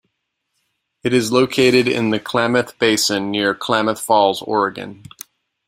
It 1.03 1.13
is 1.13 1.31
located 1.31 1.87
in 1.87 2.09
the 2.09 2.19
Klamath 2.19 2.79
Basin 2.79 3.29
near 3.29 3.53
Klamath 3.53 4.01
Falls, 4.01 4.41
Oregon. 4.41 5.03